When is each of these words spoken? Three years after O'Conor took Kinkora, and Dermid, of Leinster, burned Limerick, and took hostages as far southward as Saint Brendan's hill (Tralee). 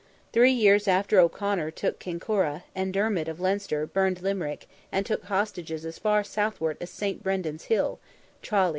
Three 0.33 0.51
years 0.51 0.87
after 0.87 1.19
O'Conor 1.19 1.69
took 1.69 1.99
Kinkora, 1.99 2.63
and 2.73 2.91
Dermid, 2.91 3.27
of 3.29 3.39
Leinster, 3.39 3.85
burned 3.85 4.23
Limerick, 4.23 4.67
and 4.91 5.05
took 5.05 5.25
hostages 5.25 5.85
as 5.85 5.99
far 5.99 6.23
southward 6.23 6.77
as 6.81 6.89
Saint 6.89 7.21
Brendan's 7.21 7.65
hill 7.65 7.99
(Tralee). 8.41 8.69